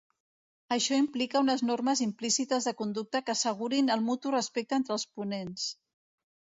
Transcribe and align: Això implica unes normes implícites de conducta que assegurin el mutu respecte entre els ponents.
Això 0.75 0.95
implica 1.01 1.41
unes 1.45 1.63
normes 1.67 2.01
implícites 2.07 2.69
de 2.71 2.75
conducta 2.81 3.23
que 3.29 3.37
assegurin 3.37 3.95
el 3.99 4.05
mutu 4.09 4.35
respecte 4.41 4.83
entre 4.83 5.01
els 5.01 5.11
ponents. 5.17 5.73